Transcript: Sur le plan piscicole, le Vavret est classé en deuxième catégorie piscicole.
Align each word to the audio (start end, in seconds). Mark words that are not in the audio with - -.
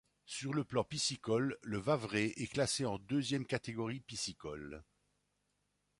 Sur 0.25 0.51
le 0.55 0.63
plan 0.63 0.83
piscicole, 0.83 1.59
le 1.61 1.77
Vavret 1.77 2.33
est 2.37 2.47
classé 2.51 2.87
en 2.87 2.97
deuxième 2.97 3.45
catégorie 3.45 3.99
piscicole. 3.99 4.83